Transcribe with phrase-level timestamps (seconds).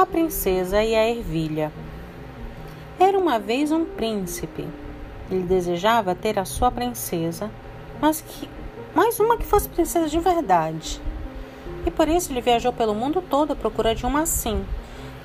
[0.00, 1.70] A Princesa e a Ervilha
[2.98, 4.66] Era uma vez um príncipe.
[5.30, 7.50] Ele desejava ter a sua princesa,
[8.00, 8.48] mas que
[8.94, 11.02] mais uma que fosse princesa de verdade.
[11.84, 14.64] E por isso ele viajou pelo mundo todo à procura de uma assim.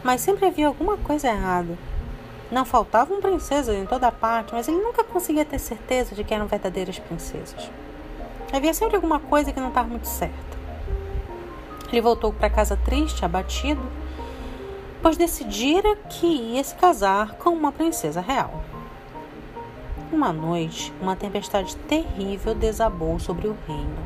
[0.04, 1.78] Mas sempre havia alguma coisa errada.
[2.52, 6.48] Não faltavam princesas em toda parte, mas ele nunca conseguia ter certeza de que eram
[6.48, 7.71] verdadeiras princesas.
[8.52, 10.36] Havia sempre alguma coisa que não estava muito certa.
[11.90, 13.82] Ele voltou para casa triste, abatido,
[15.05, 18.64] pois decidira que ia se casar com uma princesa real.
[20.12, 24.00] Uma noite, uma tempestade terrível desabou sobre o reino.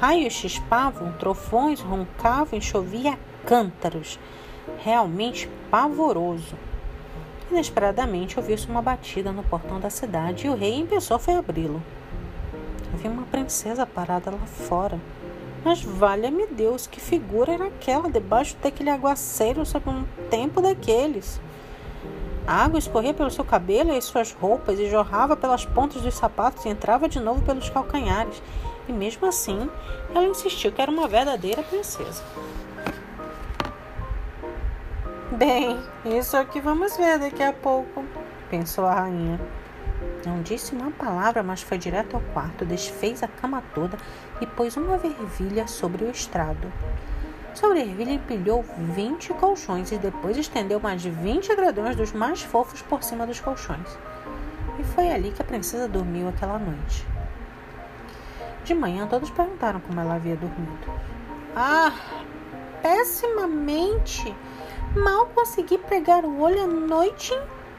[0.00, 4.18] Raios chispavam, trovões roncavam e chovia cântaros.
[4.78, 6.56] Realmente pavoroso.
[7.50, 11.82] Inesperadamente ouviu-se uma batida no portão da cidade e o rei pensou foi abri-lo.
[12.94, 14.98] Havia uma princesa parada lá fora.
[15.64, 21.40] Mas valha-me Deus, que figura era aquela debaixo daquele aguaceiro sob um tempo daqueles?
[22.46, 26.66] A água escorria pelo seu cabelo e suas roupas e jorrava pelas pontas dos sapatos
[26.66, 28.42] e entrava de novo pelos calcanhares.
[28.86, 29.70] E mesmo assim,
[30.14, 32.22] ela insistiu que era uma verdadeira princesa.
[35.32, 38.04] Bem, isso é o que vamos ver daqui a pouco,
[38.50, 39.40] pensou a rainha.
[40.26, 43.96] Não disse uma palavra, mas foi direto ao quarto, desfez a cama toda
[44.40, 46.72] e pôs uma ervilha sobre o estrado.
[47.52, 48.64] Sobre a ervilha empilhou
[48.94, 53.98] vinte colchões e depois estendeu mais vinte agradões dos mais fofos por cima dos colchões.
[54.78, 57.06] E foi ali que a princesa dormiu aquela noite.
[58.64, 60.90] De manhã todos perguntaram como ela havia dormido.
[61.54, 61.92] Ah,
[62.82, 64.34] pessimamente!
[64.96, 67.32] Mal consegui pregar o olho a noite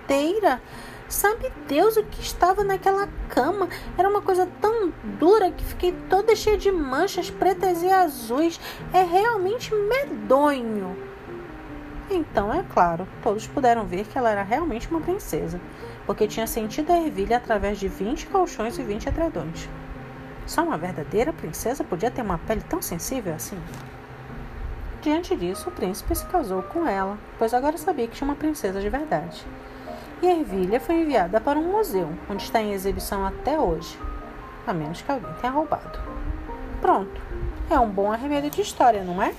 [0.04, 0.62] inteira.
[1.08, 3.70] Sabe Deus o que estava naquela cama?
[3.96, 8.60] Era uma coisa tão dura que fiquei toda cheia de manchas pretas e azuis.
[8.92, 10.98] É realmente medonho.
[12.10, 15.60] Então, é claro, todos puderam ver que ela era realmente uma princesa,
[16.08, 19.70] porque tinha sentido a ervilha através de 20 colchões e 20 edredões.
[20.48, 23.60] Só uma verdadeira princesa podia ter uma pele tão sensível assim?
[25.02, 28.80] Diante disso, o príncipe se casou com ela, pois agora sabia que tinha uma princesa
[28.80, 29.46] de verdade
[30.22, 33.98] e a ervilha foi enviada para um museu, onde está em exibição até hoje,
[34.66, 36.00] a menos que alguém tenha roubado.
[36.82, 37.22] Pronto,
[37.70, 39.34] é um bom arremedo de história, não é?